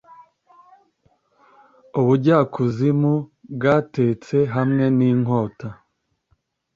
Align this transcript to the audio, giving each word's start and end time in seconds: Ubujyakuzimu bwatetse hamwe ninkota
Ubujyakuzimu 1.99 3.13
bwatetse 3.53 4.37
hamwe 4.55 4.85
ninkota 4.97 5.69